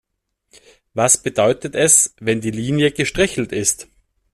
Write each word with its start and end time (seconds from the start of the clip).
Was 0.95 1.21
bedeutet 1.21 1.75
es, 1.75 2.15
wenn 2.19 2.41
die 2.41 2.49
Linie 2.49 2.91
gestrichelt 2.91 3.51
ist? 3.51 3.87